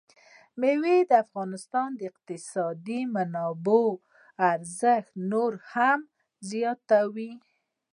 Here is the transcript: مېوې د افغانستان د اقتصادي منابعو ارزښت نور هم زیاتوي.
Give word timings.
مېوې 0.59 0.97
د 1.09 1.11
افغانستان 1.25 1.89
د 1.95 1.99
اقتصادي 2.11 3.01
منابعو 3.15 3.89
ارزښت 4.51 5.11
نور 5.31 5.53
هم 5.73 5.99
زیاتوي. 6.49 7.31